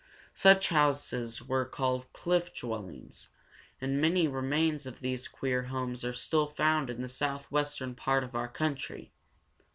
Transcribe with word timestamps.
Such 0.33 0.69
houses 0.69 1.43
were 1.43 1.63
called 1.63 2.11
cliff 2.11 2.51
dwellings, 2.55 3.29
and 3.79 4.01
many 4.01 4.27
remains 4.27 4.87
of 4.87 4.99
these 4.99 5.27
queer 5.27 5.61
homes 5.65 6.03
are 6.03 6.11
still 6.11 6.47
found 6.47 6.89
in 6.89 7.03
the 7.03 7.07
southwestern 7.07 7.93
part 7.93 8.23
of 8.23 8.33
our 8.33 8.47
country. 8.49 9.11